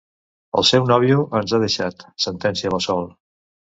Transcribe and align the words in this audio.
El 0.61 0.65
seu 0.69 0.87
nòvio 0.91 1.19
ens 1.41 1.53
ha 1.53 1.59
deixat 1.65 2.03
—sentencia 2.25 2.73
la 2.77 2.81
Sol. 2.87 3.05